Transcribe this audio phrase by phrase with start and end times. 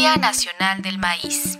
[0.00, 1.58] Día Nacional del Maíz.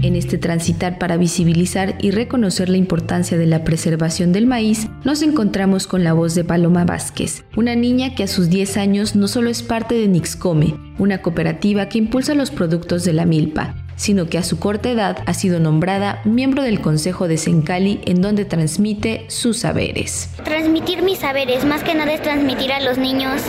[0.00, 5.22] En este transitar para visibilizar y reconocer la importancia de la preservación del maíz, nos
[5.22, 9.26] encontramos con la voz de Paloma Vázquez, una niña que a sus 10 años no
[9.26, 14.26] solo es parte de Nixcome, una cooperativa que impulsa los productos de la milpa, sino
[14.26, 18.44] que a su corta edad ha sido nombrada miembro del Consejo de Sencali en donde
[18.44, 20.30] transmite sus saberes.
[20.44, 23.42] Transmitir mis saberes, más que nada es transmitir a los niños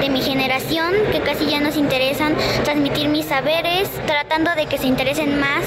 [0.00, 4.86] de mi generación que casi ya nos interesan, transmitir mis saberes, tratando de que se
[4.86, 5.64] interesen más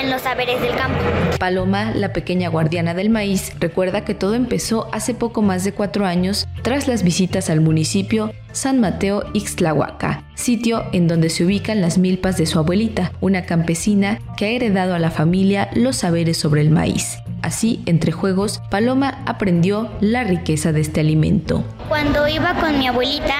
[0.00, 0.98] en los saberes del campo.
[1.38, 6.06] Paloma, la pequeña guardiana del maíz, recuerda que todo empezó hace poco más de cuatro
[6.06, 11.98] años tras las visitas al municipio San Mateo Ixtlahuaca, sitio en donde se ubican las
[11.98, 16.60] milpas de su abuelita, una campesina que ha heredado a la familia los saberes sobre
[16.60, 17.21] el maíz.
[17.52, 21.62] Así, entre juegos, Paloma aprendió la riqueza de este alimento.
[21.86, 23.34] Cuando iba con mi abuelita,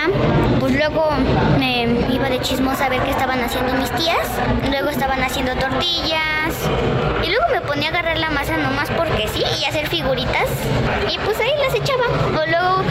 [0.60, 1.08] pues luego
[1.58, 4.28] me iba de chismosa a ver qué estaban haciendo mis tías.
[4.68, 6.52] Luego estaban haciendo tortillas.
[7.24, 10.46] Y luego me ponía a agarrar la masa nomás porque sí y hacer figuritas.
[11.10, 12.04] Y pues ahí las echaba.
[12.38, 12.82] O luego,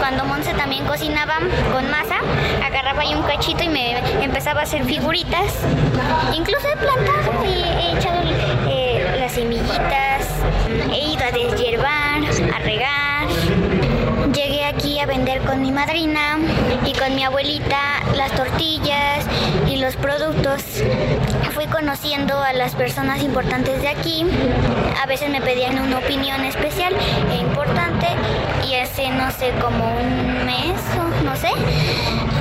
[0.00, 1.38] cuando Monse también cocinaba
[1.72, 2.16] con masa,
[2.66, 5.60] agarraba ahí un cachito y me empezaba a hacer figuritas.
[6.36, 8.20] Incluso he plantado y he echado
[8.68, 10.05] eh, las semillitas.
[10.92, 12.20] He ido a deshiervar,
[12.54, 13.26] a regar.
[14.32, 16.38] Llegué aquí a vender con mi madrina
[16.84, 17.78] y con mi abuelita
[18.16, 19.24] las tortillas
[19.68, 20.62] y los productos.
[21.54, 24.26] Fui conociendo a las personas importantes de aquí.
[25.02, 26.94] A veces me pedían una opinión especial
[27.30, 28.06] e importante
[28.68, 30.76] y hace no sé como un mes
[31.24, 31.48] no sé,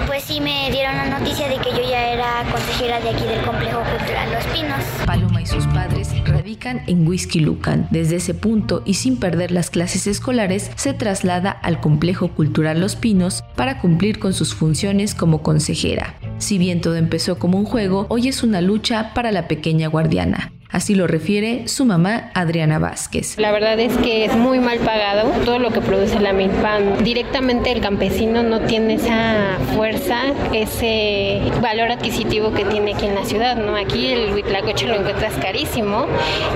[0.05, 3.41] pues sí me dieron la noticia de que yo ya era consejera de aquí del
[3.41, 4.83] complejo cultural Los Pinos.
[5.05, 6.09] Paloma y sus padres
[6.45, 7.87] radican en Whisky Lucan.
[7.89, 12.95] Desde ese punto y sin perder las clases escolares, se traslada al complejo cultural Los
[12.95, 16.19] Pinos para cumplir con sus funciones como consejera.
[16.37, 20.51] Si bien todo empezó como un juego, hoy es una lucha para la pequeña guardiana.
[20.71, 23.37] Así lo refiere su mamá Adriana Vázquez.
[23.37, 26.79] La verdad es que es muy mal pagado todo lo que produce la milpa.
[27.03, 30.17] Directamente el campesino no tiene esa fuerza,
[30.53, 33.55] ese valor adquisitivo que tiene aquí en la ciudad.
[33.55, 33.75] ¿no?
[33.75, 36.07] Aquí el huitlacoche lo encuentras carísimo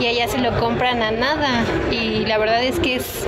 [0.02, 1.64] y allá se lo compran a nada.
[1.92, 3.25] Y la verdad es que es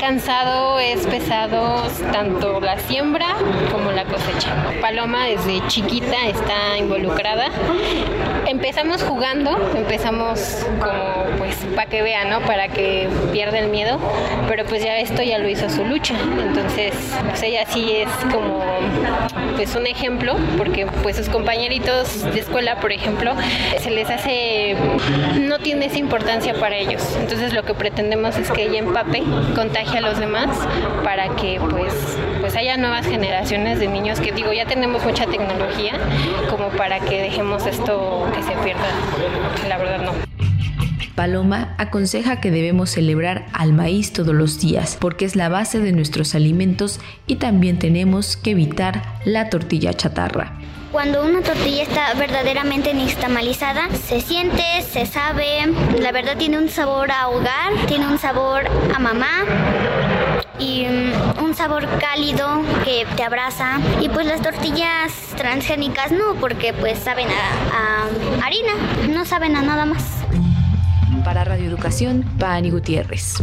[0.00, 1.82] cansado, es pesado
[2.12, 3.36] tanto la siembra
[3.72, 4.54] como la cosecha.
[4.80, 7.46] Paloma desde chiquita está involucrada.
[8.56, 12.40] Empezamos jugando, empezamos como pues para que vea, ¿no?
[12.40, 14.00] Para que pierda el miedo,
[14.48, 16.94] pero pues ya esto ya lo hizo su lucha, entonces
[17.28, 18.64] pues ella sí es como
[19.56, 23.34] pues un ejemplo, porque pues sus compañeritos de escuela, por ejemplo,
[23.78, 24.74] se les hace,
[25.38, 29.22] no tiene esa importancia para ellos, entonces lo que pretendemos es que ella empape,
[29.54, 30.48] contagie a los demás
[31.04, 31.92] para que pues
[32.40, 35.94] pues haya nuevas generaciones de niños que digo, ya tenemos mucha tecnología
[36.48, 38.88] como para que dejemos esto que se pierda,
[39.68, 40.12] la verdad no.
[41.14, 45.92] Paloma aconseja que debemos celebrar al maíz todos los días porque es la base de
[45.92, 50.58] nuestros alimentos y también tenemos que evitar la tortilla chatarra.
[50.92, 55.66] Cuando una tortilla está verdaderamente nixtamalizada, se siente, se sabe,
[55.98, 58.64] la verdad tiene un sabor a hogar, tiene un sabor
[58.94, 59.44] a mamá
[60.58, 63.78] y mm, un sabor cálido que te abraza.
[64.00, 68.72] Y pues las tortillas transgénicas no, porque pues saben a, a harina,
[69.08, 70.04] no saben a nada más.
[71.24, 73.42] Para Radio Educación, Pani Gutiérrez.